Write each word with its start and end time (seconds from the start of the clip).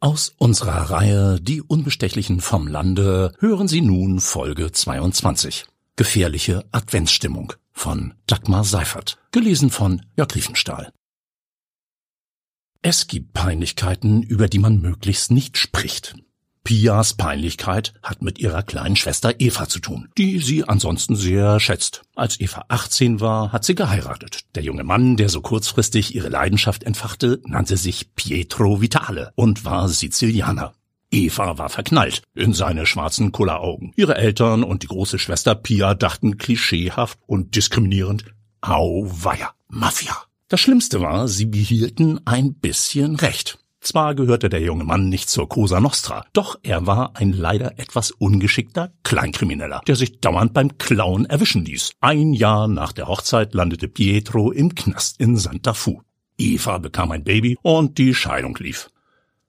Aus 0.00 0.32
unserer 0.38 0.90
Reihe 0.90 1.40
Die 1.40 1.60
Unbestechlichen 1.60 2.40
vom 2.40 2.68
Lande 2.68 3.32
hören 3.40 3.66
Sie 3.66 3.80
nun 3.80 4.20
Folge 4.20 4.70
22. 4.70 5.66
Gefährliche 5.96 6.64
Adventsstimmung 6.70 7.52
von 7.72 8.14
Dagmar 8.28 8.62
Seifert. 8.62 9.18
Gelesen 9.32 9.70
von 9.70 10.02
Jörg 10.16 10.32
Riefenstahl. 10.36 10.92
Es 12.80 13.08
gibt 13.08 13.32
Peinlichkeiten, 13.32 14.22
über 14.22 14.46
die 14.46 14.60
man 14.60 14.80
möglichst 14.80 15.32
nicht 15.32 15.58
spricht. 15.58 16.14
Pias 16.68 17.14
Peinlichkeit 17.14 17.94
hat 18.02 18.20
mit 18.20 18.38
ihrer 18.38 18.62
kleinen 18.62 18.94
Schwester 18.94 19.36
Eva 19.38 19.70
zu 19.70 19.78
tun, 19.78 20.10
die 20.18 20.38
sie 20.38 20.64
ansonsten 20.64 21.16
sehr 21.16 21.60
schätzt. 21.60 22.02
Als 22.14 22.38
Eva 22.40 22.66
18 22.68 23.20
war, 23.20 23.52
hat 23.52 23.64
sie 23.64 23.74
geheiratet. 23.74 24.40
Der 24.54 24.62
junge 24.62 24.84
Mann, 24.84 25.16
der 25.16 25.30
so 25.30 25.40
kurzfristig 25.40 26.14
ihre 26.14 26.28
Leidenschaft 26.28 26.82
entfachte, 26.82 27.40
nannte 27.46 27.78
sich 27.78 28.14
Pietro 28.14 28.82
Vitale 28.82 29.32
und 29.34 29.64
war 29.64 29.88
Sizilianer. 29.88 30.74
Eva 31.10 31.56
war 31.56 31.70
verknallt 31.70 32.20
in 32.34 32.52
seine 32.52 32.84
schwarzen 32.84 33.32
Kulleraugen. 33.32 33.94
Ihre 33.96 34.16
Eltern 34.16 34.62
und 34.62 34.82
die 34.82 34.88
große 34.88 35.18
Schwester 35.18 35.54
Pia 35.54 35.94
dachten 35.94 36.36
klischeehaft 36.36 37.18
und 37.26 37.56
diskriminierend, 37.56 38.26
auweia, 38.60 39.54
Mafia. 39.68 40.14
Das 40.48 40.60
Schlimmste 40.60 41.00
war, 41.00 41.28
sie 41.28 41.46
behielten 41.46 42.20
ein 42.26 42.52
bisschen 42.52 43.16
Recht. 43.16 43.58
Zwar 43.80 44.14
gehörte 44.14 44.48
der 44.48 44.60
junge 44.60 44.84
Mann 44.84 45.08
nicht 45.08 45.30
zur 45.30 45.48
Cosa 45.48 45.80
Nostra, 45.80 46.24
doch 46.32 46.58
er 46.62 46.86
war 46.86 47.12
ein 47.14 47.32
leider 47.32 47.78
etwas 47.78 48.10
ungeschickter 48.10 48.92
Kleinkrimineller, 49.04 49.82
der 49.86 49.96
sich 49.96 50.20
dauernd 50.20 50.52
beim 50.52 50.78
Klauen 50.78 51.26
erwischen 51.26 51.64
ließ. 51.64 51.92
Ein 52.00 52.32
Jahr 52.32 52.68
nach 52.68 52.92
der 52.92 53.08
Hochzeit 53.08 53.54
landete 53.54 53.88
Pietro 53.88 54.50
im 54.50 54.74
Knast 54.74 55.20
in 55.20 55.36
Santa 55.36 55.74
Fu. 55.74 56.02
Eva 56.36 56.78
bekam 56.78 57.12
ein 57.12 57.24
Baby 57.24 57.56
und 57.62 57.98
die 57.98 58.14
Scheidung 58.14 58.56
lief. 58.58 58.90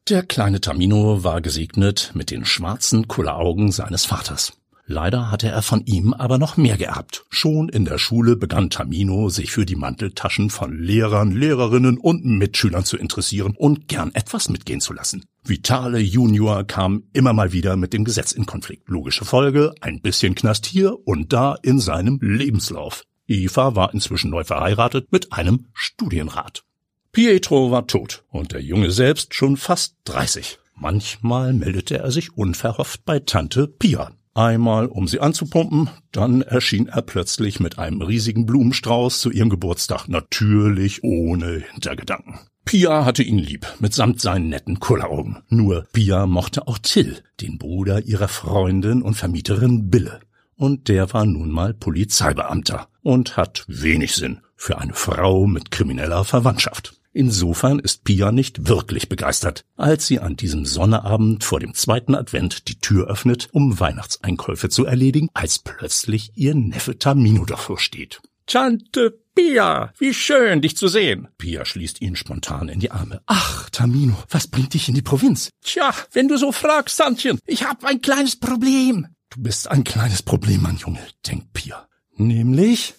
Der 0.09 0.23
kleine 0.23 0.59
Tamino 0.59 1.23
war 1.23 1.41
gesegnet 1.41 2.11
mit 2.15 2.31
den 2.31 2.45
schwarzen 2.45 3.07
Kulleraugen 3.07 3.71
seines 3.71 4.05
Vaters. 4.05 4.53
Leider 4.91 5.29
hatte 5.29 5.49
er 5.49 5.61
von 5.61 5.85
ihm 5.85 6.15
aber 6.15 6.39
noch 6.39 6.57
mehr 6.57 6.75
geerbt. 6.75 7.23
Schon 7.29 7.69
in 7.69 7.85
der 7.85 7.99
Schule 7.99 8.35
begann 8.35 8.71
Tamino 8.71 9.29
sich 9.29 9.51
für 9.51 9.63
die 9.63 9.75
Manteltaschen 9.75 10.49
von 10.49 10.81
Lehrern, 10.81 11.29
Lehrerinnen 11.29 11.99
und 11.99 12.25
Mitschülern 12.25 12.83
zu 12.83 12.97
interessieren 12.97 13.53
und 13.55 13.87
gern 13.87 14.09
etwas 14.15 14.49
mitgehen 14.49 14.81
zu 14.81 14.93
lassen. 14.93 15.25
Vitale 15.43 15.99
Junior 15.99 16.63
kam 16.63 17.03
immer 17.13 17.33
mal 17.33 17.53
wieder 17.53 17.75
mit 17.75 17.93
dem 17.93 18.03
Gesetz 18.03 18.31
in 18.31 18.47
Konflikt. 18.47 18.89
Logische 18.89 19.25
Folge, 19.25 19.75
ein 19.79 20.01
bisschen 20.01 20.33
Knast 20.33 20.65
hier 20.65 20.97
und 21.07 21.33
da 21.33 21.55
in 21.61 21.79
seinem 21.79 22.17
Lebenslauf. 22.19 23.03
Eva 23.27 23.75
war 23.75 23.93
inzwischen 23.93 24.31
neu 24.31 24.43
verheiratet 24.43 25.11
mit 25.11 25.33
einem 25.33 25.67
Studienrat. 25.71 26.63
Pietro 27.11 27.69
war 27.69 27.85
tot 27.85 28.23
und 28.31 28.53
der 28.53 28.63
Junge 28.63 28.89
selbst 28.89 29.35
schon 29.35 29.55
fast 29.55 29.97
30. 30.05 30.57
Manchmal 30.73 31.53
meldete 31.53 31.99
er 31.99 32.09
sich 32.09 32.35
unverhofft 32.35 33.05
bei 33.05 33.19
Tante 33.19 33.67
Pia, 33.67 34.13
Einmal, 34.33 34.85
um 34.85 35.07
sie 35.07 35.19
anzupumpen, 35.19 35.89
dann 36.11 36.41
erschien 36.41 36.87
er 36.87 37.01
plötzlich 37.01 37.59
mit 37.59 37.79
einem 37.79 38.01
riesigen 38.01 38.45
Blumenstrauß 38.45 39.19
zu 39.19 39.31
ihrem 39.31 39.49
Geburtstag, 39.49 40.07
natürlich 40.07 41.03
ohne 41.03 41.63
Hintergedanken. 41.71 42.39
Pia 42.65 43.03
hatte 43.03 43.23
ihn 43.23 43.39
lieb, 43.39 43.65
mitsamt 43.79 44.21
seinen 44.21 44.49
netten 44.49 44.79
Kulleraugen. 44.79 45.39
Nur 45.49 45.87
Pia 45.91 46.27
mochte 46.27 46.67
auch 46.67 46.77
Till, 46.77 47.23
den 47.41 47.57
Bruder 47.57 48.03
ihrer 48.05 48.27
Freundin 48.27 49.01
und 49.01 49.15
Vermieterin 49.15 49.89
Bille. 49.89 50.19
Und 50.55 50.87
der 50.87 51.11
war 51.13 51.25
nun 51.25 51.49
mal 51.49 51.73
Polizeibeamter 51.73 52.87
und 53.01 53.37
hat 53.37 53.65
wenig 53.67 54.13
Sinn 54.13 54.41
für 54.55 54.77
eine 54.77 54.93
Frau 54.93 55.47
mit 55.47 55.71
krimineller 55.71 56.25
Verwandtschaft. 56.25 56.98
Insofern 57.11 57.79
ist 57.79 58.03
Pia 58.03 58.31
nicht 58.31 58.67
wirklich 58.67 59.09
begeistert, 59.09 59.65
als 59.75 60.05
sie 60.05 60.19
an 60.19 60.35
diesem 60.35 60.65
Sonneabend 60.65 61.43
vor 61.43 61.59
dem 61.59 61.73
zweiten 61.73 62.13
Advent 62.13 62.67
die 62.67 62.79
Tür 62.79 63.07
öffnet, 63.07 63.49
um 63.51 63.79
Weihnachtseinkäufe 63.79 64.69
zu 64.69 64.85
erledigen, 64.85 65.29
als 65.33 65.59
plötzlich 65.59 66.31
ihr 66.35 66.53
Neffe 66.53 66.99
Tamino 66.99 67.45
davor 67.45 67.79
steht. 67.79 68.21
Tante 68.45 69.19
Pia, 69.35 69.93
wie 69.97 70.13
schön, 70.13 70.61
dich 70.61 70.75
zu 70.75 70.87
sehen. 70.87 71.27
Pia 71.37 71.65
schließt 71.65 72.01
ihn 72.01 72.15
spontan 72.15 72.69
in 72.69 72.79
die 72.79 72.91
Arme. 72.91 73.21
Ach, 73.25 73.69
Tamino, 73.69 74.15
was 74.29 74.47
bringt 74.47 74.73
dich 74.73 74.89
in 74.89 74.95
die 74.95 75.01
Provinz? 75.01 75.49
Tja, 75.63 75.93
wenn 76.11 76.27
du 76.27 76.37
so 76.37 76.51
fragst, 76.51 76.97
Sandchen, 76.97 77.39
ich 77.45 77.63
hab 77.63 77.85
ein 77.85 78.01
kleines 78.01 78.35
Problem. 78.35 79.07
Du 79.29 79.41
bist 79.41 79.67
ein 79.67 79.83
kleines 79.83 80.23
Problem, 80.23 80.61
mein 80.61 80.77
Junge, 80.77 80.99
denkt 81.25 81.53
Pia. 81.53 81.87
Nämlich? 82.17 82.95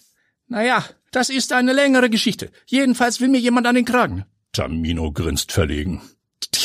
Naja, 0.47 0.83
das 1.11 1.29
ist 1.29 1.53
eine 1.53 1.73
längere 1.73 2.09
Geschichte. 2.09 2.51
Jedenfalls 2.65 3.19
will 3.19 3.29
mir 3.29 3.39
jemand 3.39 3.67
an 3.67 3.75
den 3.75 3.85
Kragen. 3.85 4.25
Tamino 4.53 5.11
grinst 5.11 5.51
verlegen. 5.51 6.01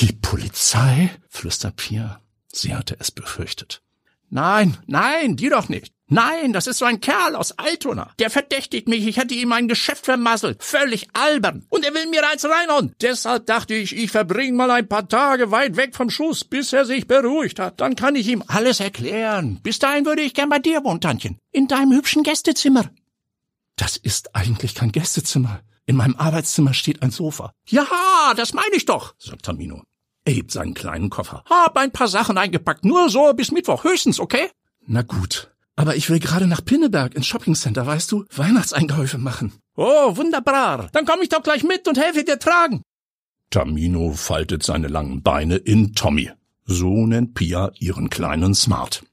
Die 0.00 0.12
Polizei? 0.12 1.10
flüstert 1.28 1.76
Pia. 1.76 2.20
Sie 2.52 2.74
hatte 2.74 2.96
es 2.98 3.10
befürchtet. 3.10 3.82
Nein, 4.28 4.76
nein, 4.86 5.36
die 5.36 5.48
doch 5.48 5.68
nicht. 5.68 5.92
Nein, 6.08 6.52
das 6.52 6.68
ist 6.68 6.78
so 6.78 6.84
ein 6.84 7.00
Kerl 7.00 7.34
aus 7.34 7.58
Altona. 7.58 8.12
Der 8.20 8.30
verdächtigt 8.30 8.86
mich, 8.86 9.06
ich 9.06 9.16
hätte 9.16 9.34
ihm 9.34 9.50
ein 9.50 9.66
Geschäft 9.66 10.04
vermasselt. 10.04 10.62
Völlig 10.62 11.08
albern. 11.14 11.66
Und 11.68 11.84
er 11.84 11.94
will 11.94 12.06
mir 12.06 12.28
eins 12.28 12.44
reinhauen. 12.44 12.94
Deshalb 13.00 13.46
dachte 13.46 13.74
ich, 13.74 13.96
ich 13.96 14.12
verbringe 14.12 14.56
mal 14.56 14.70
ein 14.70 14.88
paar 14.88 15.08
Tage 15.08 15.50
weit 15.50 15.76
weg 15.76 15.96
vom 15.96 16.08
Schuss, 16.08 16.44
bis 16.44 16.72
er 16.72 16.84
sich 16.84 17.08
beruhigt 17.08 17.58
hat. 17.58 17.80
Dann 17.80 17.96
kann 17.96 18.14
ich 18.14 18.28
ihm 18.28 18.44
alles 18.46 18.78
erklären. 18.78 19.58
Bis 19.64 19.80
dahin 19.80 20.06
würde 20.06 20.22
ich 20.22 20.34
gern 20.34 20.48
bei 20.48 20.60
dir 20.60 20.84
wohnen, 20.84 21.00
Tantchen. 21.00 21.38
In 21.50 21.66
deinem 21.66 21.92
hübschen 21.92 22.22
Gästezimmer. 22.22 22.88
Das 23.76 23.96
ist 23.96 24.34
eigentlich 24.34 24.74
kein 24.74 24.92
Gästezimmer. 24.92 25.60
In 25.84 25.96
meinem 25.96 26.16
Arbeitszimmer 26.16 26.74
steht 26.74 27.02
ein 27.02 27.10
Sofa. 27.10 27.52
Ja, 27.68 27.86
das 28.36 28.52
meine 28.54 28.74
ich 28.74 28.86
doch, 28.86 29.14
sagt 29.18 29.44
Tamino. 29.44 29.82
Er 30.24 30.32
hebt 30.32 30.50
seinen 30.50 30.74
kleinen 30.74 31.10
Koffer. 31.10 31.44
Hab 31.48 31.76
ein 31.76 31.92
paar 31.92 32.08
Sachen 32.08 32.36
eingepackt, 32.36 32.84
nur 32.84 33.08
so 33.10 33.32
bis 33.34 33.52
Mittwoch 33.52 33.84
höchstens, 33.84 34.18
okay? 34.18 34.50
Na 34.86 35.02
gut. 35.02 35.52
Aber 35.76 35.94
ich 35.94 36.10
will 36.10 36.18
gerade 36.18 36.46
nach 36.46 36.64
Pinneberg 36.64 37.14
ins 37.14 37.26
Shoppingcenter, 37.26 37.86
weißt 37.86 38.10
du, 38.10 38.24
Weihnachtseinkäufe 38.34 39.18
machen. 39.18 39.52
Oh, 39.76 40.16
wunderbar. 40.16 40.88
Dann 40.92 41.04
komm 41.04 41.20
ich 41.22 41.28
doch 41.28 41.42
gleich 41.42 41.62
mit 41.62 41.86
und 41.86 41.98
helfe 41.98 42.24
dir 42.24 42.38
tragen. 42.38 42.82
Tamino 43.50 44.12
faltet 44.12 44.62
seine 44.62 44.88
langen 44.88 45.22
Beine 45.22 45.56
in 45.56 45.92
Tommy. 45.92 46.30
So 46.64 47.06
nennt 47.06 47.34
Pia 47.34 47.70
ihren 47.78 48.10
kleinen 48.10 48.54
Smart. 48.54 49.04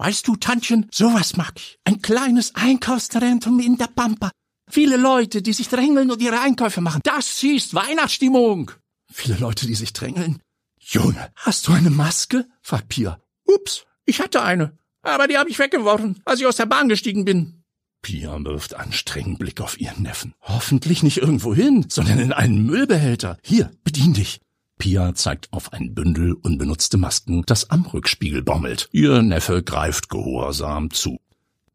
Weißt 0.00 0.26
du, 0.26 0.34
Tantchen, 0.36 0.86
sowas 0.90 1.36
mag 1.36 1.52
ich. 1.56 1.78
Ein 1.84 2.00
kleines 2.00 2.54
Einkaufszentrum 2.54 3.60
in 3.60 3.76
der 3.76 3.88
Pampa. 3.88 4.30
Viele 4.70 4.96
Leute, 4.96 5.42
die 5.42 5.52
sich 5.52 5.68
drängeln 5.68 6.10
und 6.10 6.22
ihre 6.22 6.40
Einkäufe 6.40 6.80
machen. 6.80 7.02
Das 7.04 7.42
ist 7.42 7.74
Weihnachtsstimmung. 7.74 8.70
Viele 9.12 9.36
Leute, 9.36 9.66
die 9.66 9.74
sich 9.74 9.92
drängeln? 9.92 10.40
Junge, 10.80 11.30
hast 11.36 11.68
du 11.68 11.72
eine 11.72 11.90
Maske? 11.90 12.48
fragt 12.62 12.88
Pia. 12.88 13.20
Ups, 13.44 13.84
ich 14.06 14.22
hatte 14.22 14.40
eine. 14.40 14.78
Aber 15.02 15.28
die 15.28 15.36
habe 15.36 15.50
ich 15.50 15.58
weggeworfen, 15.58 16.22
als 16.24 16.40
ich 16.40 16.46
aus 16.46 16.56
der 16.56 16.64
Bahn 16.64 16.88
gestiegen 16.88 17.26
bin. 17.26 17.62
Pia 18.00 18.42
wirft 18.42 18.72
einen 18.72 18.94
strengen 18.94 19.36
Blick 19.36 19.60
auf 19.60 19.78
ihren 19.78 20.02
Neffen. 20.02 20.32
Hoffentlich 20.40 21.02
nicht 21.02 21.18
irgendwo 21.18 21.54
hin, 21.54 21.84
sondern 21.90 22.20
in 22.20 22.32
einen 22.32 22.64
Müllbehälter. 22.64 23.36
Hier, 23.42 23.70
bedien 23.84 24.14
dich. 24.14 24.40
Pia 24.80 25.14
zeigt 25.14 25.52
auf 25.52 25.72
ein 25.74 25.94
Bündel 25.94 26.32
unbenutzte 26.32 26.96
Masken, 26.96 27.44
das 27.46 27.70
am 27.70 27.84
Rückspiegel 27.84 28.42
bommelt. 28.42 28.88
Ihr 28.90 29.22
Neffe 29.22 29.62
greift 29.62 30.08
gehorsam 30.08 30.90
zu. 30.90 31.19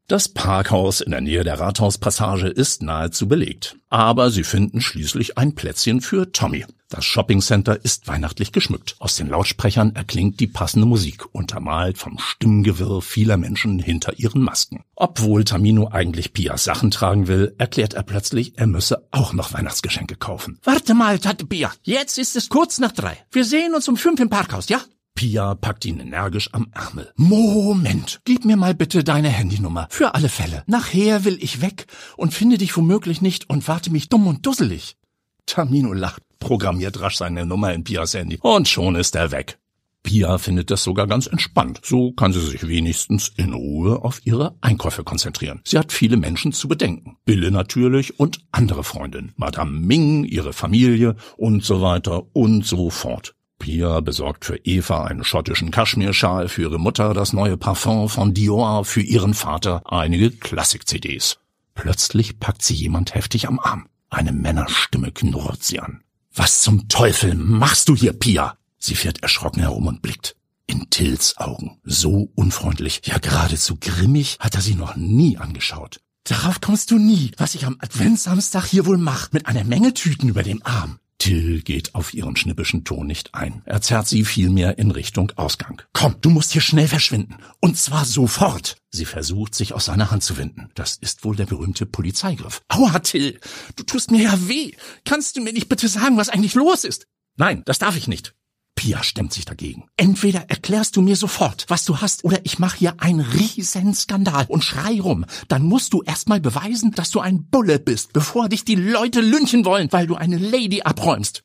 Das 0.08 0.30
Parkhaus 0.30 1.02
in 1.02 1.10
der 1.10 1.22
Nähe 1.22 1.44
der 1.44 1.60
Rathauspassage 1.60 2.48
ist 2.48 2.84
nahezu 2.84 3.28
belegt. 3.28 3.76
Aber 3.90 4.30
sie 4.30 4.44
finden 4.44 4.80
schließlich 4.80 5.40
ein 5.40 5.56
Plätzchen 5.56 6.00
für 6.00 6.32
Tommy. 6.32 6.64
Das 6.90 7.04
Shoppingcenter 7.04 7.84
ist 7.84 8.08
weihnachtlich 8.08 8.52
geschmückt. 8.52 8.98
Aus 9.00 9.16
den 9.16 9.30
Lautsprechern 9.30 9.96
erklingt 9.96 10.40
die 10.40 10.46
passende 10.46 10.86
Musik, 10.86 11.26
untermalt 11.34 11.98
vom 11.98 12.20
Stimmgewirr 12.20 13.02
vieler 13.02 13.38
Menschen 13.38 13.80
hinter 13.80 14.20
ihren 14.20 14.44
Masken. 14.44 14.84
Obwohl 14.96 15.44
Tamino 15.44 15.90
eigentlich 15.92 16.34
Pias 16.34 16.66
Sachen 16.66 16.92
tragen 16.92 17.28
will, 17.28 17.56
erklärt 17.58 17.96
er 17.96 18.04
plötzlich, 18.04 18.60
er 18.60 18.68
müsse 18.68 19.08
auch 19.10 19.34
noch 19.34 19.54
Weihnachtsgeschenke 19.54 20.18
kaufen. 20.18 20.60
Warte 20.64 20.94
mal, 20.94 21.18
Tante 21.18 21.48
Pia. 21.48 21.72
Jetzt 21.82 22.20
ist 22.20 22.36
es 22.36 22.50
kurz 22.50 22.78
nach 22.78 22.92
drei. 22.92 23.18
Wir 23.32 23.44
sehen 23.44 23.74
uns 23.74 23.88
um 23.88 23.98
fünf 23.98 24.20
im 24.20 24.30
Parkhaus, 24.30 24.70
ja? 24.70 24.82
Pia 25.16 25.56
packt 25.56 25.86
ihn 25.86 26.02
energisch 26.02 26.50
am 26.52 26.68
Ärmel. 26.74 27.10
Moment, 27.16 28.20
gib 28.26 28.44
mir 28.44 28.58
mal 28.58 28.76
bitte 28.76 29.06
deine 29.06 29.30
Handynummer. 29.30 29.88
Für 29.90 30.14
alle 30.14 30.28
Fälle. 30.28 30.64
Nachher 30.68 31.24
will 31.24 31.38
ich 31.42 31.62
weg 31.62 31.88
und 32.18 32.34
finde 32.34 32.58
dich 32.58 32.76
womöglich 32.76 33.22
nicht 33.22 33.50
und 33.50 33.66
warte 33.70 33.92
mich 33.92 34.10
dumm 34.10 34.28
und 34.28 34.46
dusselig. 34.46 34.98
Tamino 35.46 35.94
lacht, 35.94 36.22
programmiert 36.40 37.00
rasch 37.00 37.16
seine 37.16 37.46
Nummer 37.46 37.74
in 37.74 37.86
Pias 37.86 38.14
Handy 38.14 38.40
und 38.42 38.68
schon 38.68 38.96
ist 38.96 39.16
er 39.16 39.32
weg. 39.32 39.58
Pia 40.04 40.38
findet 40.38 40.70
das 40.70 40.84
sogar 40.84 41.08
ganz 41.08 41.28
entspannt. 41.28 41.80
So 41.84 42.12
kann 42.12 42.34
sie 42.34 42.42
sich 42.42 42.68
wenigstens 42.68 43.32
in 43.38 43.54
Ruhe 43.54 44.04
auf 44.04 44.20
ihre 44.26 44.56
Einkäufe 44.62 45.04
konzentrieren. 45.04 45.62
Sie 45.64 45.80
hat 45.80 45.94
viele 45.94 46.18
Menschen 46.18 46.52
zu 46.52 46.68
bedenken. 46.68 47.18
Bille 47.26 47.52
natürlich 47.52 48.20
und 48.20 48.42
andere 48.52 48.84
Freundinnen. 48.84 49.34
Madame 49.38 49.72
Ming, 49.72 50.26
ihre 50.26 50.54
Familie 50.54 51.16
und 51.38 51.64
so 51.64 51.82
weiter 51.82 52.24
und 52.34 52.66
so 52.66 52.90
fort. 52.90 53.34
Pia 53.60 54.00
besorgt 54.02 54.46
für 54.46 54.58
Eva 54.58 55.06
einen 55.06 55.24
schottischen 55.24 55.72
Kaschmirschal, 55.72 56.48
für 56.48 56.64
ihre 56.64 56.80
Mutter 56.80 57.14
das 57.14 57.34
neue 57.34 57.58
Parfum 57.58 58.10
von 58.10 58.34
Dior, 58.34 58.86
für 58.86 59.02
ihren 59.02 59.34
Vater 59.34 59.82
einige 59.86 60.32
Klassik-CDs. 60.32 61.40
Plötzlich 61.74 62.40
packt 62.40 62.62
sie 62.62 62.74
jemand 62.74 63.16
heftig 63.16 63.48
am 63.48 63.60
Arm. 63.60 63.88
Eine 64.10 64.32
Männerstimme 64.32 65.12
knurrt 65.12 65.64
sie 65.64 65.80
an. 65.80 66.02
Was 66.34 66.62
zum 66.62 66.88
Teufel 66.90 67.36
machst 67.36 67.90
du 67.90 67.96
hier, 67.96 68.14
Pia? 68.14 68.58
Sie 68.78 68.96
fährt 68.96 69.24
erschrocken 69.24 69.62
herum 69.62 69.88
und 69.88 70.02
blickt. 70.02 70.36
In 70.68 70.90
Tills 70.90 71.38
Augen. 71.38 71.80
So 71.84 72.32
unfreundlich, 72.36 73.02
ja 73.06 73.20
geradezu 73.20 73.78
grimmig 73.80 74.38
hat 74.40 74.56
er 74.56 74.62
sie 74.62 74.76
noch 74.76 74.96
nie 74.96 75.38
angeschaut. 75.38 76.00
Darauf 76.24 76.60
kommst 76.60 76.90
du 76.90 76.98
nie, 76.98 77.32
was 77.38 77.54
ich 77.54 77.66
am 77.66 77.78
Adventssamstag 77.80 78.66
hier 78.66 78.86
wohl 78.86 78.98
mach, 78.98 79.32
mit 79.32 79.46
einer 79.46 79.64
Menge 79.64 79.94
Tüten 79.94 80.28
über 80.28 80.42
dem 80.42 80.66
Arm. 80.66 81.00
Till 81.26 81.64
geht 81.64 81.96
auf 81.96 82.14
ihren 82.14 82.36
schnippischen 82.36 82.84
Ton 82.84 83.08
nicht 83.08 83.34
ein. 83.34 83.64
Er 83.66 83.82
zerrt 83.82 84.08
sie 84.08 84.24
vielmehr 84.24 84.78
in 84.78 84.92
Richtung 84.92 85.32
Ausgang. 85.38 85.82
Komm, 85.92 86.18
du 86.22 86.30
musst 86.30 86.52
hier 86.52 86.62
schnell 86.62 86.88
verschwinden. 86.88 87.38
Und 87.60 87.80
zwar 87.80 88.06
sofort. 88.06 88.78
Sie 88.92 89.06
versucht, 89.06 89.56
sich 89.56 89.74
aus 89.74 89.86
seiner 89.86 90.12
Hand 90.12 90.22
zu 90.22 90.38
winden. 90.38 90.70
Das 90.76 90.98
ist 90.98 91.24
wohl 91.24 91.36
der 91.36 91.48
berühmte 91.48 91.88
Polizeigriff. 91.88 92.62
Aua, 92.68 93.00
Till, 93.00 93.40
du 93.76 93.82
tust 93.82 94.12
mir 94.12 94.22
ja 94.22 94.48
weh. 94.48 94.74
Kannst 95.04 95.36
du 95.36 95.42
mir 95.42 95.52
nicht 95.52 95.68
bitte 95.68 95.88
sagen, 95.88 96.16
was 96.18 96.30
eigentlich 96.30 96.54
los 96.54 96.84
ist? 96.84 97.08
Nein, 97.38 97.64
das 97.66 97.80
darf 97.80 97.98
ich 97.98 98.08
nicht. 98.08 98.36
Pia 98.76 99.04
stemmt 99.04 99.34
sich 99.34 99.46
dagegen. 99.46 99.88
Entweder 99.96 100.50
erklärst 100.50 100.96
du 100.96 101.02
mir 101.02 101.16
sofort, 101.16 101.66
was 101.70 101.86
du 101.86 102.02
hast, 102.02 102.26
oder 102.26 102.40
ich 102.44 102.60
mache 102.60 102.78
hier 102.78 103.02
einen 103.02 103.22
Riesenskandal 103.22 104.46
und 104.50 104.64
schrei 104.64 105.00
rum. 105.00 105.26
Dann 105.48 105.64
musst 105.64 105.94
du 105.94 106.04
erstmal 106.04 106.42
beweisen, 106.42 106.92
dass 106.92 107.10
du 107.10 107.22
ein 107.22 107.46
Bulle 107.46 107.80
bist, 107.80 108.12
bevor 108.14 108.50
dich 108.50 108.66
die 108.66 108.76
Leute 108.76 109.22
lynchen 109.22 109.66
wollen, 109.66 109.92
weil 109.92 110.08
du 110.08 110.16
eine 110.16 110.38
Lady 110.38 110.82
abräumst. 110.82 111.44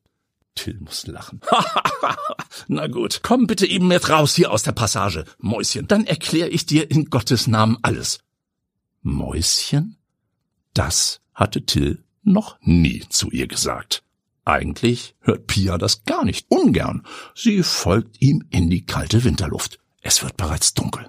Till 0.56 0.80
muss 0.80 1.06
lachen. 1.06 1.40
Na 2.68 2.88
gut, 2.88 3.20
komm 3.22 3.46
bitte 3.46 3.66
eben 3.66 3.86
mit 3.86 4.08
raus 4.08 4.34
hier 4.34 4.50
aus 4.50 4.64
der 4.64 4.72
Passage, 4.72 5.24
Mäuschen. 5.38 5.86
Dann 5.86 6.06
erkläre 6.06 6.48
ich 6.48 6.66
dir 6.66 6.90
in 6.90 7.06
Gottes 7.06 7.46
Namen 7.46 7.78
alles. 7.82 8.18
Mäuschen? 9.02 9.96
Das 10.74 11.20
hatte 11.32 11.64
Till 11.64 12.04
noch 12.22 12.58
nie 12.60 13.04
zu 13.08 13.30
ihr 13.30 13.46
gesagt. 13.46 14.02
Eigentlich 14.44 15.14
hört 15.20 15.46
Pia 15.46 15.78
das 15.78 16.04
gar 16.04 16.24
nicht 16.24 16.46
ungern. 16.48 17.04
Sie 17.34 17.62
folgt 17.62 18.20
ihm 18.20 18.44
in 18.50 18.70
die 18.70 18.84
kalte 18.84 19.24
Winterluft. 19.24 19.78
Es 20.02 20.22
wird 20.22 20.36
bereits 20.36 20.74
dunkel. 20.74 21.06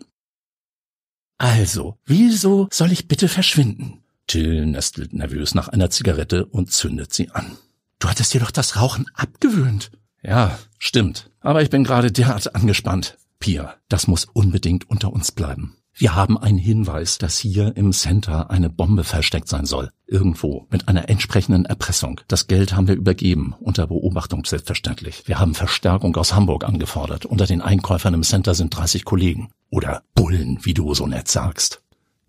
Also, 1.37 1.97
wieso 2.05 2.67
soll 2.71 2.91
ich 2.91 3.07
bitte 3.07 3.27
verschwinden? 3.27 4.03
Till 4.27 4.65
nestelt 4.65 5.13
nervös 5.13 5.55
nach 5.55 5.69
einer 5.69 5.89
Zigarette 5.89 6.45
und 6.45 6.71
zündet 6.71 7.13
sie 7.13 7.31
an. 7.31 7.57
Du 7.99 8.09
hattest 8.09 8.33
dir 8.33 8.41
doch 8.41 8.51
das 8.51 8.75
Rauchen 8.75 9.05
abgewöhnt. 9.13 9.91
Ja, 10.21 10.59
stimmt. 10.77 11.31
Aber 11.39 11.63
ich 11.63 11.69
bin 11.69 11.83
gerade 11.83 12.11
derart 12.11 12.53
angespannt. 12.55 13.17
Pia, 13.39 13.75
das 13.89 14.07
muss 14.07 14.25
unbedingt 14.25 14.89
unter 14.89 15.11
uns 15.11 15.31
bleiben. 15.31 15.75
Wir 15.93 16.15
haben 16.15 16.37
einen 16.37 16.57
Hinweis, 16.57 17.17
dass 17.17 17.37
hier 17.37 17.75
im 17.75 17.91
Center 17.91 18.49
eine 18.49 18.69
Bombe 18.69 19.03
versteckt 19.03 19.47
sein 19.47 19.65
soll. 19.65 19.91
Irgendwo. 20.07 20.67
Mit 20.69 20.87
einer 20.87 21.09
entsprechenden 21.09 21.65
Erpressung. 21.65 22.21
Das 22.27 22.47
Geld 22.47 22.73
haben 22.73 22.87
wir 22.87 22.95
übergeben. 22.95 23.55
Unter 23.59 23.87
Beobachtung 23.87 24.45
selbstverständlich. 24.45 25.23
Wir 25.27 25.39
haben 25.39 25.53
Verstärkung 25.53 26.15
aus 26.15 26.33
Hamburg 26.33 26.63
angefordert. 26.63 27.25
Unter 27.25 27.45
den 27.45 27.61
Einkäufern 27.61 28.13
im 28.13 28.23
Center 28.23 28.55
sind 28.55 28.75
30 28.75 29.05
Kollegen. 29.05 29.49
Oder 29.69 30.03
Bullen, 30.15 30.59
wie 30.63 30.73
du 30.73 30.93
so 30.93 31.07
nett 31.07 31.27
sagst. 31.27 31.81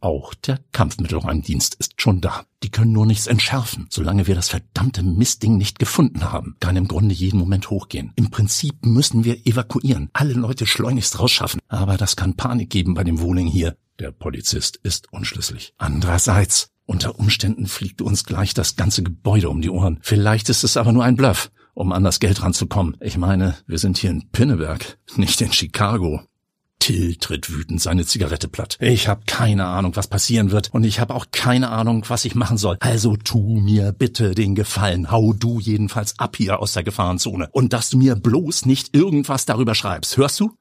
Auch 0.03 0.35
der 0.35 0.59
Kampfmittelräumdienst 0.73 1.77
ist 1.77 2.03
schon 2.03 2.21
da. 2.21 2.45
Die 2.65 2.71
können 2.71 2.91
nur 2.91 3.07
nichts 3.07 3.29
entschärfen, 3.29 3.87
solange 3.89 4.27
wir 4.27 4.35
das 4.35 4.49
verdammte 4.49 5.05
Mistding 5.05 5.57
nicht 5.57 5.79
gefunden 5.79 6.33
haben. 6.33 6.57
Kann 6.59 6.75
im 6.75 6.89
Grunde 6.89 7.15
jeden 7.15 7.39
Moment 7.39 7.71
hochgehen. 7.71 8.13
Im 8.17 8.31
Prinzip 8.31 8.85
müssen 8.85 9.23
wir 9.23 9.47
evakuieren, 9.47 10.11
alle 10.13 10.35
Leute 10.35 10.67
schleunigst 10.67 11.21
rausschaffen. 11.21 11.61
Aber 11.69 11.97
das 11.97 12.17
kann 12.17 12.35
Panik 12.35 12.69
geben 12.69 12.95
bei 12.95 13.05
dem 13.05 13.21
Wohling 13.21 13.47
hier. 13.47 13.77
Der 14.01 14.11
Polizist 14.11 14.77
ist 14.83 15.13
unschlüssig. 15.13 15.73
Andererseits, 15.79 16.71
unter 16.85 17.21
Umständen 17.21 17.69
fliegt 17.69 18.03
uns 18.03 18.25
gleich 18.25 18.55
das 18.55 18.75
ganze 18.75 19.05
Gebäude 19.05 19.51
um 19.51 19.63
die 19.63 19.71
Ohren. 19.71 20.01
Vielleicht 20.03 20.49
ist 20.49 20.65
es 20.65 20.77
aber 20.77 20.91
nur 20.91 21.05
ein 21.05 21.15
Bluff, 21.15 21.53
um 21.75 21.93
an 21.93 22.03
das 22.03 22.19
Geld 22.19 22.43
ranzukommen. 22.43 22.97
Ich 23.01 23.19
meine, 23.19 23.57
wir 23.69 23.79
sind 23.79 23.99
hier 23.99 24.11
in 24.11 24.31
Pinneberg, 24.33 24.99
nicht 25.15 25.41
in 25.41 25.53
Chicago. 25.53 26.23
Till 26.83 27.15
tritt 27.15 27.49
wütend 27.49 27.81
seine 27.81 28.05
Zigarette 28.05 28.49
platt. 28.49 28.77
Ich 28.81 29.07
habe 29.07 29.23
keine 29.29 29.67
Ahnung, 29.67 29.95
was 29.95 30.09
passieren 30.09 30.51
wird, 30.51 30.75
und 30.75 30.83
ich 30.83 30.99
habe 30.99 31.15
auch 31.15 31.27
keine 31.31 31.69
Ahnung, 31.71 32.05
was 32.09 32.25
ich 32.25 32.35
machen 32.35 32.59
soll. 32.59 32.77
Also 32.81 33.17
tu 33.17 33.61
mir 33.61 33.93
bitte 33.93 34.35
den 34.35 34.57
Gefallen. 34.57 35.13
Hau 35.13 35.33
du 35.33 35.61
jedenfalls 35.61 36.19
ab 36.19 36.35
hier 36.37 36.59
aus 36.59 36.73
der 36.73 36.83
Gefahrenzone. 36.83 37.49
Und 37.53 37.73
dass 37.73 37.91
du 37.91 37.99
mir 37.99 38.17
bloß 38.17 38.67
nicht 38.67 38.97
irgendwas 38.97 39.47
darüber 39.47 39.77
schreibst. 39.77 40.17
Hörst 40.17 40.41
du? 40.41 40.57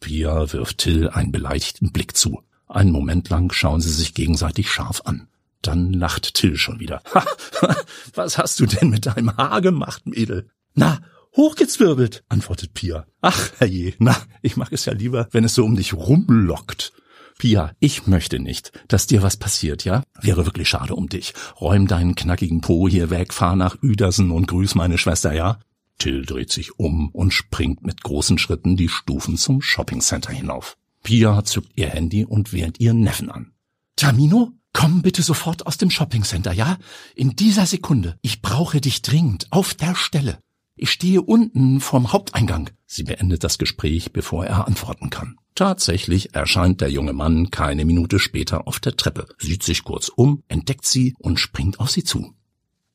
Pia 0.00 0.50
wirft 0.54 0.78
Till 0.78 1.10
einen 1.10 1.32
beleidigten 1.32 1.92
Blick 1.92 2.16
zu. 2.16 2.40
Einen 2.66 2.90
Moment 2.90 3.28
lang 3.28 3.52
schauen 3.52 3.82
sie 3.82 3.92
sich 3.92 4.14
gegenseitig 4.14 4.70
scharf 4.70 5.02
an. 5.04 5.28
Dann 5.60 5.92
lacht 5.92 6.32
Till 6.32 6.56
schon 6.56 6.80
wieder. 6.80 7.02
Ha, 7.14 7.26
was 8.14 8.38
hast 8.38 8.58
du 8.60 8.64
denn 8.64 8.88
mit 8.88 9.04
deinem 9.04 9.36
Haar 9.36 9.60
gemacht, 9.60 10.06
Mädel? 10.06 10.48
Na, 10.72 11.00
Hochgezwirbelt, 11.36 12.24
antwortet 12.28 12.74
Pia. 12.74 13.06
Ach, 13.20 13.52
herrje, 13.58 13.94
na, 13.98 14.16
ich 14.42 14.56
mag 14.56 14.72
es 14.72 14.84
ja 14.84 14.92
lieber, 14.92 15.28
wenn 15.30 15.44
es 15.44 15.54
so 15.54 15.64
um 15.64 15.76
dich 15.76 15.94
rumlockt. 15.94 16.92
Pia, 17.38 17.72
ich 17.78 18.08
möchte 18.08 18.40
nicht, 18.40 18.72
dass 18.88 19.06
dir 19.06 19.22
was 19.22 19.36
passiert, 19.36 19.84
ja? 19.84 20.02
Wäre 20.20 20.44
wirklich 20.44 20.68
schade 20.68 20.96
um 20.96 21.08
dich. 21.08 21.34
Räum 21.60 21.86
deinen 21.86 22.16
knackigen 22.16 22.60
Po 22.60 22.88
hier 22.88 23.10
weg, 23.10 23.32
fahr 23.32 23.54
nach 23.54 23.80
Uedersen 23.82 24.32
und 24.32 24.48
grüß 24.48 24.74
meine 24.74 24.98
Schwester, 24.98 25.32
ja? 25.32 25.60
Till 25.98 26.24
dreht 26.24 26.50
sich 26.50 26.78
um 26.78 27.10
und 27.10 27.32
springt 27.32 27.84
mit 27.84 28.02
großen 28.02 28.38
Schritten 28.38 28.76
die 28.76 28.88
Stufen 28.88 29.36
zum 29.36 29.62
Shoppingcenter 29.62 30.32
hinauf. 30.32 30.76
Pia 31.04 31.44
zückt 31.44 31.72
ihr 31.76 31.88
Handy 31.88 32.24
und 32.24 32.52
wählt 32.52 32.80
ihren 32.80 33.00
Neffen 33.00 33.30
an. 33.30 33.52
Tamino, 33.94 34.52
komm 34.72 35.02
bitte 35.02 35.22
sofort 35.22 35.66
aus 35.66 35.78
dem 35.78 35.90
Shoppingcenter, 35.90 36.52
ja? 36.52 36.78
In 37.14 37.36
dieser 37.36 37.66
Sekunde. 37.66 38.18
Ich 38.22 38.42
brauche 38.42 38.80
dich 38.80 39.02
dringend, 39.02 39.46
auf 39.50 39.74
der 39.74 39.94
Stelle. 39.94 40.40
Ich 40.80 40.92
stehe 40.92 41.22
unten 41.22 41.80
vorm 41.80 42.12
Haupteingang. 42.12 42.70
Sie 42.86 43.02
beendet 43.02 43.42
das 43.42 43.58
Gespräch, 43.58 44.12
bevor 44.12 44.46
er 44.46 44.68
antworten 44.68 45.10
kann. 45.10 45.36
Tatsächlich 45.56 46.36
erscheint 46.36 46.80
der 46.80 46.88
junge 46.88 47.12
Mann 47.12 47.50
keine 47.50 47.84
Minute 47.84 48.20
später 48.20 48.68
auf 48.68 48.78
der 48.78 48.94
Treppe, 48.94 49.26
sieht 49.38 49.64
sich 49.64 49.82
kurz 49.82 50.08
um, 50.08 50.44
entdeckt 50.46 50.86
sie 50.86 51.16
und 51.18 51.40
springt 51.40 51.80
auf 51.80 51.90
sie 51.90 52.04
zu. 52.04 52.32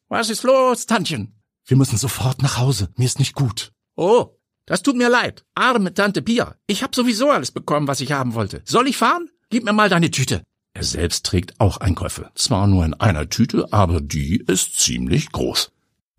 Was 0.08 0.30
ist 0.30 0.44
los, 0.44 0.86
Tantchen? 0.86 1.36
Wir 1.66 1.76
müssen 1.76 1.98
sofort 1.98 2.42
nach 2.42 2.58
Hause. 2.58 2.88
Mir 2.96 3.04
ist 3.04 3.20
nicht 3.20 3.36
gut. 3.36 3.74
Oh, 3.98 4.38
das 4.66 4.82
tut 4.82 4.96
mir 4.96 5.10
leid. 5.10 5.44
Arme 5.54 5.94
Tante 5.94 6.22
Pia. 6.22 6.56
Ich 6.68 6.84
hab 6.84 6.96
sowieso 6.96 7.32
alles 7.32 7.52
bekommen, 7.52 7.90
was 7.90 8.00
ich 8.00 8.14
haben 8.14 8.34
wollte. 8.34 8.62
Soll 8.64 8.88
ich 8.88 8.96
fahren? 8.96 9.30
Gib 9.50 9.66
mir 9.66 9.74
mal 9.74 9.90
deine 9.90 10.10
Tüte. 10.10 10.42
Er 10.74 10.84
selbst 10.84 11.26
trägt 11.26 11.60
auch 11.60 11.78
Einkäufe. 11.78 12.32
Zwar 12.36 12.68
nur 12.68 12.86
in 12.86 12.94
einer 12.94 13.28
Tüte, 13.28 13.74
aber 13.74 14.00
die 14.00 14.38
ist 14.48 14.80
ziemlich 14.80 15.34
groß. 15.34 15.73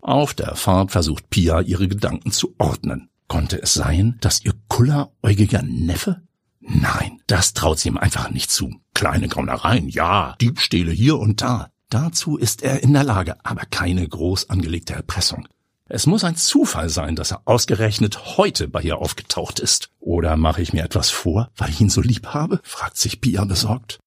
Auf 0.05 0.35
der 0.35 0.55
Fahrt 0.55 0.91
versucht 0.91 1.31
Pia 1.31 1.61
ihre 1.61 1.87
Gedanken 1.87 2.31
zu 2.31 2.53
ordnen. 2.59 3.09
Konnte 3.27 3.59
es 3.59 3.73
sein, 3.73 4.19
dass 4.21 4.45
ihr 4.45 4.53
kulleräugiger 4.67 5.63
Neffe? 5.63 6.21
Nein, 6.59 7.21
das 7.25 7.55
traut 7.55 7.79
sie 7.79 7.89
ihm 7.89 7.97
einfach 7.97 8.29
nicht 8.29 8.51
zu. 8.51 8.69
Kleine 8.93 9.27
Graunereien, 9.27 9.89
ja, 9.89 10.35
Diebstähle 10.39 10.91
hier 10.91 11.17
und 11.17 11.41
da. 11.41 11.71
Dazu 11.89 12.37
ist 12.37 12.61
er 12.61 12.83
in 12.83 12.93
der 12.93 13.03
Lage, 13.03 13.43
aber 13.43 13.63
keine 13.65 14.07
groß 14.07 14.51
angelegte 14.51 14.93
Erpressung. 14.93 15.47
Es 15.89 16.05
muss 16.05 16.23
ein 16.23 16.35
Zufall 16.35 16.89
sein, 16.89 17.15
dass 17.15 17.31
er 17.31 17.41
ausgerechnet 17.45 18.37
heute 18.37 18.67
bei 18.67 18.83
ihr 18.83 18.99
aufgetaucht 18.99 19.59
ist. 19.59 19.89
Oder 19.99 20.37
mache 20.37 20.61
ich 20.61 20.71
mir 20.71 20.83
etwas 20.83 21.09
vor, 21.09 21.49
weil 21.57 21.71
ich 21.71 21.81
ihn 21.81 21.89
so 21.89 22.01
lieb 22.01 22.27
habe? 22.27 22.59
fragt 22.61 22.97
sich 22.97 23.21
Pia 23.21 23.43
besorgt. 23.45 23.97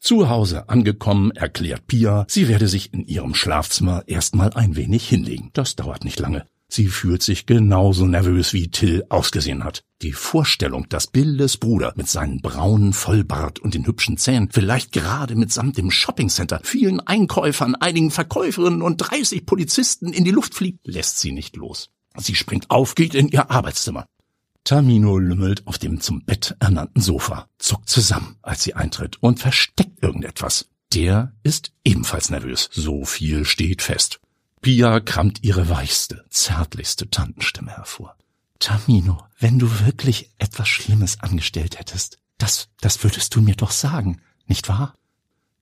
Zu 0.00 0.28
Hause 0.28 0.68
angekommen, 0.68 1.30
erklärt 1.32 1.86
Pia, 1.86 2.26
sie 2.28 2.48
werde 2.48 2.68
sich 2.68 2.92
in 2.92 3.04
ihrem 3.04 3.34
Schlafzimmer 3.34 4.04
erstmal 4.06 4.52
ein 4.52 4.76
wenig 4.76 5.08
hinlegen. 5.08 5.50
Das 5.52 5.74
dauert 5.76 6.04
nicht 6.04 6.20
lange. 6.20 6.46
Sie 6.68 6.88
fühlt 6.88 7.22
sich 7.22 7.46
genauso 7.46 8.06
nervös, 8.06 8.52
wie 8.52 8.68
Till 8.68 9.04
ausgesehen 9.08 9.62
hat. 9.62 9.84
Die 10.02 10.12
Vorstellung, 10.12 10.88
dass 10.88 11.06
Billes 11.06 11.56
Bruder 11.56 11.92
mit 11.96 12.08
seinem 12.08 12.40
braunen 12.40 12.92
Vollbart 12.92 13.60
und 13.60 13.74
den 13.74 13.86
hübschen 13.86 14.18
Zähnen, 14.18 14.50
vielleicht 14.52 14.92
gerade 14.92 15.36
mitsamt 15.36 15.78
dem 15.78 15.90
Shoppingcenter, 15.90 16.60
vielen 16.64 17.00
Einkäufern, 17.00 17.76
einigen 17.76 18.10
Verkäuferinnen 18.10 18.82
und 18.82 18.96
30 18.98 19.46
Polizisten 19.46 20.12
in 20.12 20.24
die 20.24 20.32
Luft 20.32 20.54
fliegt, 20.54 20.86
lässt 20.86 21.18
sie 21.18 21.32
nicht 21.32 21.56
los. 21.56 21.90
Sie 22.16 22.34
springt 22.34 22.70
auf, 22.70 22.94
geht 22.94 23.14
in 23.14 23.28
ihr 23.28 23.50
Arbeitszimmer. 23.50 24.06
Tamino 24.66 25.16
lümmelt 25.18 25.64
auf 25.68 25.78
dem 25.78 26.00
zum 26.00 26.24
Bett 26.24 26.56
ernannten 26.58 27.00
Sofa, 27.00 27.48
zuckt 27.56 27.88
zusammen, 27.88 28.34
als 28.42 28.64
sie 28.64 28.74
eintritt 28.74 29.16
und 29.22 29.38
versteckt 29.38 30.02
irgendetwas. 30.02 30.66
Der 30.92 31.32
ist 31.44 31.70
ebenfalls 31.84 32.30
nervös. 32.30 32.68
So 32.72 33.04
viel 33.04 33.44
steht 33.44 33.80
fest. 33.80 34.18
Pia 34.62 34.98
kramt 34.98 35.44
ihre 35.44 35.68
weichste, 35.68 36.24
zärtlichste 36.30 37.08
Tantenstimme 37.08 37.76
hervor. 37.76 38.16
Tamino, 38.58 39.22
wenn 39.38 39.60
du 39.60 39.70
wirklich 39.86 40.32
etwas 40.38 40.66
Schlimmes 40.66 41.20
angestellt 41.20 41.78
hättest, 41.78 42.18
das, 42.36 42.68
das 42.80 43.04
würdest 43.04 43.36
du 43.36 43.40
mir 43.40 43.54
doch 43.54 43.70
sagen, 43.70 44.20
nicht 44.46 44.68
wahr? 44.68 44.94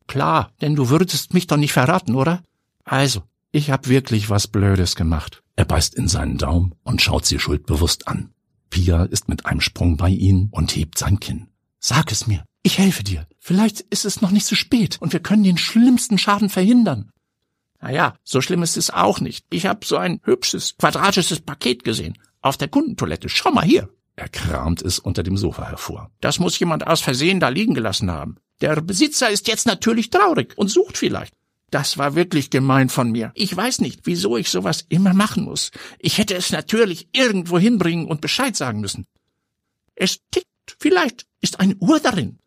Klar, 0.06 0.50
denn 0.62 0.76
du 0.76 0.88
würdest 0.88 1.34
mich 1.34 1.46
doch 1.46 1.58
nicht 1.58 1.74
verraten, 1.74 2.14
oder? 2.14 2.42
Also, 2.84 3.22
ich 3.52 3.70
hab 3.70 3.86
wirklich 3.86 4.30
was 4.30 4.46
Blödes 4.46 4.96
gemacht. 4.96 5.42
Er 5.56 5.66
beißt 5.66 5.94
in 5.94 6.08
seinen 6.08 6.38
Daumen 6.38 6.74
und 6.84 7.02
schaut 7.02 7.26
sie 7.26 7.38
schuldbewusst 7.38 8.08
an. 8.08 8.33
Pia 8.70 9.04
ist 9.04 9.28
mit 9.28 9.46
einem 9.46 9.60
Sprung 9.60 9.96
bei 9.96 10.10
ihm 10.10 10.48
und 10.50 10.74
hebt 10.74 10.98
sein 10.98 11.20
Kinn. 11.20 11.48
Sag 11.78 12.10
es 12.12 12.26
mir. 12.26 12.44
Ich 12.62 12.78
helfe 12.78 13.04
dir. 13.04 13.26
Vielleicht 13.38 13.80
ist 13.80 14.04
es 14.04 14.22
noch 14.22 14.30
nicht 14.30 14.46
zu 14.46 14.56
spät 14.56 14.96
und 15.00 15.12
wir 15.12 15.20
können 15.20 15.44
den 15.44 15.58
schlimmsten 15.58 16.18
Schaden 16.18 16.48
verhindern. 16.48 17.10
Naja, 17.80 18.14
so 18.24 18.40
schlimm 18.40 18.62
ist 18.62 18.78
es 18.78 18.90
auch 18.90 19.20
nicht. 19.20 19.44
Ich 19.50 19.66
habe 19.66 19.84
so 19.84 19.98
ein 19.98 20.20
hübsches, 20.24 20.76
quadratisches 20.78 21.40
Paket 21.40 21.84
gesehen. 21.84 22.16
auf 22.40 22.56
der 22.58 22.68
Kundentoilette. 22.68 23.28
Schau 23.28 23.50
mal 23.50 23.64
hier. 23.64 23.88
Er 24.16 24.28
kramt 24.28 24.82
es 24.82 24.98
unter 24.98 25.22
dem 25.22 25.36
Sofa 25.36 25.66
hervor. 25.66 26.10
Das 26.20 26.38
muss 26.38 26.58
jemand 26.58 26.86
aus 26.86 27.00
Versehen 27.00 27.40
da 27.40 27.48
liegen 27.48 27.74
gelassen 27.74 28.10
haben. 28.10 28.36
Der 28.60 28.80
Besitzer 28.80 29.30
ist 29.30 29.48
jetzt 29.48 29.66
natürlich 29.66 30.10
traurig 30.10 30.52
und 30.56 30.68
sucht 30.68 30.96
vielleicht. 30.98 31.34
Das 31.74 31.98
war 31.98 32.14
wirklich 32.14 32.50
gemein 32.50 32.88
von 32.88 33.10
mir. 33.10 33.32
Ich 33.34 33.56
weiß 33.56 33.80
nicht, 33.80 34.02
wieso 34.04 34.36
ich 34.36 34.48
sowas 34.48 34.86
immer 34.90 35.12
machen 35.12 35.42
muss. 35.42 35.72
Ich 35.98 36.18
hätte 36.18 36.36
es 36.36 36.52
natürlich 36.52 37.08
irgendwo 37.12 37.58
hinbringen 37.58 38.06
und 38.06 38.20
Bescheid 38.20 38.54
sagen 38.54 38.78
müssen. 38.78 39.08
Es 39.96 40.20
tickt. 40.30 40.46
Vielleicht 40.78 41.26
ist 41.40 41.58
eine 41.58 41.74
Uhr 41.74 41.98
darin. 41.98 42.38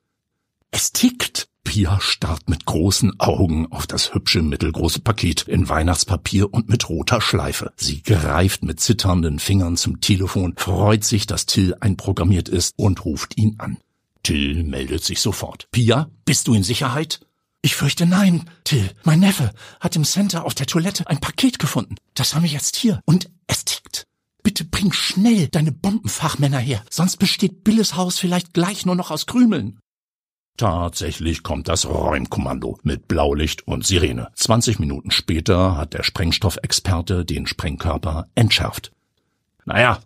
Es 0.71 0.93
tickt. 0.93 1.49
Pia 1.65 1.99
starrt 1.99 2.47
mit 2.47 2.65
großen 2.65 3.19
Augen 3.19 3.69
auf 3.69 3.85
das 3.85 4.13
hübsche 4.13 4.41
mittelgroße 4.41 5.01
Paket 5.01 5.41
in 5.41 5.67
Weihnachtspapier 5.67 6.53
und 6.53 6.69
mit 6.69 6.87
roter 6.87 7.19
Schleife. 7.19 7.73
Sie 7.75 8.03
greift 8.03 8.63
mit 8.63 8.79
zitternden 8.79 9.39
Fingern 9.39 9.75
zum 9.75 9.99
Telefon, 9.99 10.53
freut 10.55 11.03
sich, 11.03 11.27
dass 11.27 11.45
Till 11.45 11.75
einprogrammiert 11.81 12.47
ist 12.47 12.75
und 12.77 13.03
ruft 13.03 13.37
ihn 13.37 13.55
an. 13.57 13.75
Till 14.23 14.63
meldet 14.63 15.03
sich 15.03 15.19
sofort. 15.19 15.67
Pia, 15.71 16.09
bist 16.23 16.47
du 16.47 16.53
in 16.53 16.63
Sicherheit? 16.63 17.26
Ich 17.61 17.75
fürchte 17.75 18.05
nein, 18.05 18.49
Till. 18.63 18.89
Mein 19.03 19.19
Neffe 19.19 19.51
hat 19.79 19.95
im 19.95 20.05
Center 20.05 20.45
auf 20.45 20.53
der 20.53 20.67
Toilette 20.67 21.07
ein 21.07 21.19
Paket 21.19 21.59
gefunden. 21.59 21.95
Das 22.13 22.33
haben 22.33 22.43
wir 22.43 22.49
jetzt 22.49 22.75
hier. 22.75 23.01
Und 23.05 23.29
es 23.47 23.65
tickt. 23.65 24.05
Bitte 24.43 24.63
bring 24.63 24.93
schnell 24.93 25.47
deine 25.49 25.71
Bombenfachmänner 25.71 26.59
her, 26.59 26.81
sonst 26.89 27.17
besteht 27.17 27.63
Billes 27.63 27.95
Haus 27.95 28.17
vielleicht 28.17 28.53
gleich 28.53 28.85
nur 28.85 28.95
noch 28.95 29.11
aus 29.11 29.25
Krümeln. 29.25 29.79
Tatsächlich 30.55 31.43
kommt 31.43 31.67
das 31.67 31.85
Räumkommando 31.85 32.79
mit 32.81 33.07
Blaulicht 33.07 33.67
und 33.67 33.85
Sirene. 33.85 34.29
20 34.33 34.79
Minuten 34.79 35.11
später 35.11 35.77
hat 35.77 35.93
der 35.93 36.03
Sprengstoffexperte 36.03 37.25
den 37.25 37.45
Sprengkörper 37.45 38.27
entschärft. 38.33 38.91
Naja, 39.65 39.99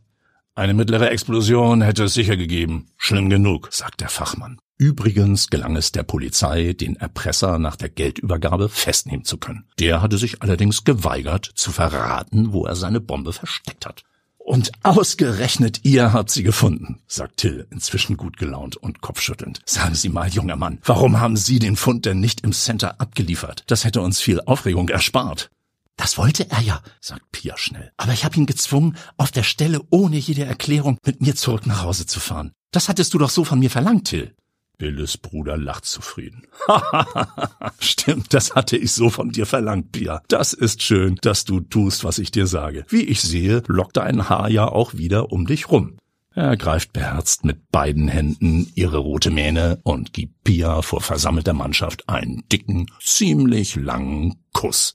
eine 0.56 0.74
mittlere 0.74 1.10
Explosion 1.10 1.82
hätte 1.82 2.06
es 2.06 2.14
sicher 2.14 2.36
gegeben. 2.36 2.88
Schlimm 2.98 3.30
genug, 3.30 3.70
sagt 3.72 4.02
der 4.02 4.10
Fachmann. 4.10 4.60
Übrigens 4.82 5.52
gelang 5.52 5.76
es 5.76 5.92
der 5.92 6.02
Polizei, 6.02 6.74
den 6.74 6.96
Erpresser 6.96 7.60
nach 7.60 7.76
der 7.76 7.90
Geldübergabe 7.90 8.68
festnehmen 8.68 9.24
zu 9.24 9.38
können. 9.38 9.66
Der 9.78 10.02
hatte 10.02 10.18
sich 10.18 10.42
allerdings 10.42 10.86
geweigert, 10.86 11.52
zu 11.54 11.72
verraten, 11.72 12.52
wo 12.52 12.66
er 12.66 12.76
seine 12.76 13.00
Bombe 13.00 13.32
versteckt 13.32 13.86
hat. 13.86 14.02
Und 14.40 14.72
ausgerechnet 14.82 15.82
ihr 15.84 16.14
habt 16.14 16.32
sie 16.32 16.42
gefunden, 16.42 17.00
sagt 17.06 17.38
Till, 17.38 17.68
inzwischen 17.70 18.18
gut 18.18 18.38
gelaunt 18.38 18.76
und 18.76 19.02
kopfschüttelnd. 19.02 19.62
Sagen 19.68 19.94
Sie 19.94 20.10
mal, 20.10 20.30
junger 20.30 20.56
Mann, 20.56 20.80
warum 20.84 21.20
haben 21.20 21.38
Sie 21.38 21.60
den 21.60 21.76
Fund 21.76 22.08
denn 22.08 22.20
nicht 22.20 22.42
im 22.42 22.52
Center 22.52 23.00
abgeliefert? 23.00 23.64
Das 23.68 23.86
hätte 23.86 24.02
uns 24.02 24.20
viel 24.20 24.42
Aufregung 24.42 24.90
erspart. 24.90 25.52
Das 25.96 26.18
wollte 26.18 26.50
er 26.50 26.62
ja, 26.62 26.82
sagt 27.00 27.32
Pia 27.32 27.56
schnell. 27.56 27.92
Aber 27.98 28.14
ich 28.14 28.26
habe 28.26 28.38
ihn 28.38 28.48
gezwungen, 28.48 28.98
auf 29.18 29.30
der 29.30 29.44
Stelle 29.44 29.82
ohne 29.92 30.18
jede 30.18 30.46
Erklärung 30.46 30.98
mit 31.06 31.22
mir 31.22 31.36
zurück 31.36 31.68
nach 31.68 31.84
Hause 31.84 32.08
zu 32.08 32.20
fahren. 32.20 32.54
Das 32.72 32.90
hattest 32.90 33.14
du 33.14 33.20
doch 33.20 33.30
so 33.30 33.44
von 33.44 33.60
mir 33.60 33.70
verlangt, 33.70 34.08
Till. 34.08 34.34
Billes 34.78 35.18
Bruder 35.18 35.58
lacht 35.58 35.86
zufrieden. 35.86 36.48
Stimmt, 37.80 38.34
das 38.34 38.56
hatte 38.56 38.78
ich 38.78 38.92
so 38.92 39.10
von 39.10 39.30
dir 39.30 39.46
verlangt, 39.46 39.92
Pia. 39.92 40.22
Das 40.28 40.54
ist 40.54 40.82
schön, 40.82 41.18
dass 41.22 41.46
du 41.46 41.60
tust, 41.60 42.04
was 42.04 42.18
ich 42.18 42.32
dir 42.32 42.48
sage. 42.48 42.86
Wie 42.90 43.04
ich 43.04 43.22
sehe, 43.22 43.64
lockt 43.68 43.98
dein 43.98 44.30
Haar 44.30 44.50
ja 44.50 44.68
auch 44.68 44.96
wieder 44.96 45.32
um 45.32 45.46
dich 45.46 45.70
rum. 45.70 45.98
Er 46.34 46.56
greift 46.56 46.94
beherzt 46.94 47.44
mit 47.44 47.70
beiden 47.72 48.08
Händen 48.08 48.72
ihre 48.76 49.00
rote 49.00 49.32
Mähne 49.32 49.80
und 49.84 50.14
gibt 50.14 50.44
Pia 50.46 50.82
vor 50.82 51.02
versammelter 51.02 51.54
Mannschaft 51.54 52.08
einen 52.08 52.48
dicken, 52.50 52.88
ziemlich 53.02 53.76
langen 53.76 54.42
Kuss. 54.54 54.94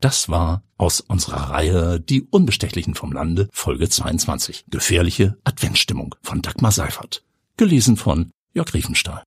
Das 0.00 0.28
war 0.28 0.62
aus 0.76 1.00
unserer 1.00 1.50
Reihe 1.50 1.98
Die 1.98 2.22
Unbestechlichen 2.22 2.94
vom 2.94 3.12
Lande, 3.12 3.48
Folge 3.52 3.88
22. 3.88 4.66
Gefährliche 4.68 5.36
Adventsstimmung 5.42 6.14
von 6.22 6.40
Dagmar 6.40 6.70
Seifert. 6.70 7.24
Gelesen 7.58 7.96
von 7.96 8.30
Jörg 8.54 8.72
Riefenstahl. 8.72 9.24